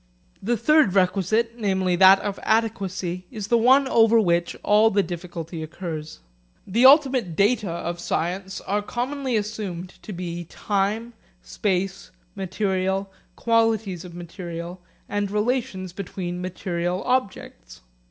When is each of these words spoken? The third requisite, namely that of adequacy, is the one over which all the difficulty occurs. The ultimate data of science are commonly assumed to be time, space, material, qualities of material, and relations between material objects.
The 0.41 0.57
third 0.57 0.95
requisite, 0.95 1.59
namely 1.59 1.95
that 1.97 2.19
of 2.21 2.39
adequacy, 2.41 3.27
is 3.29 3.49
the 3.49 3.57
one 3.59 3.87
over 3.87 4.19
which 4.19 4.55
all 4.63 4.89
the 4.89 5.03
difficulty 5.03 5.61
occurs. 5.61 6.21
The 6.65 6.87
ultimate 6.87 7.35
data 7.35 7.69
of 7.69 7.99
science 7.99 8.61
are 8.61 8.81
commonly 8.81 9.35
assumed 9.35 10.01
to 10.01 10.11
be 10.11 10.45
time, 10.45 11.13
space, 11.43 12.09
material, 12.35 13.11
qualities 13.35 14.03
of 14.03 14.15
material, 14.15 14.81
and 15.07 15.29
relations 15.29 15.93
between 15.93 16.41
material 16.41 17.03
objects. 17.03 17.81